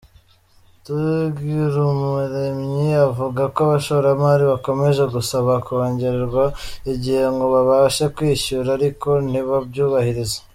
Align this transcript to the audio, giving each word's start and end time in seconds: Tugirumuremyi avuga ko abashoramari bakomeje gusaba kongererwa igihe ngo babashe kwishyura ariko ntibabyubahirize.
Tugirumuremyi 0.85 2.87
avuga 3.07 3.41
ko 3.53 3.59
abashoramari 3.65 4.43
bakomeje 4.51 5.03
gusaba 5.15 5.51
kongererwa 5.65 6.45
igihe 6.93 7.23
ngo 7.33 7.45
babashe 7.53 8.05
kwishyura 8.15 8.69
ariko 8.77 9.09
ntibabyubahirize. 9.29 10.37